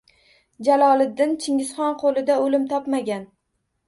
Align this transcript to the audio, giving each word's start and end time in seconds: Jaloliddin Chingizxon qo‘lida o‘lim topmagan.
Jaloliddin 0.67 1.35
Chingizxon 1.43 1.93
qo‘lida 2.05 2.39
o‘lim 2.47 2.65
topmagan. 2.73 3.29